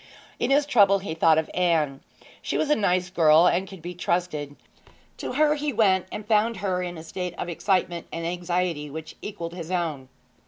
In 0.39 0.49
his 0.49 0.65
trouble 0.65 0.97
he 0.97 1.13
thought 1.13 1.37
of 1.37 1.47
Anne. 1.53 1.99
She 2.41 2.57
was 2.57 2.71
a 2.71 2.75
nice 2.75 3.11
girl 3.11 3.45
and 3.45 3.67
could 3.67 3.83
be 3.83 3.93
trusted. 3.93 4.55
To 5.17 5.33
her 5.33 5.53
he 5.53 5.71
went, 5.71 6.07
and 6.11 6.25
found 6.25 6.57
her 6.57 6.81
in 6.81 6.97
a 6.97 7.03
state 7.03 7.35
of 7.37 7.49
excitement 7.49 8.07
and 8.11 8.25
anxiety 8.25 8.89
which 8.89 9.15
equalled 9.21 9.53
his 9.53 9.69
own. 9.69 10.09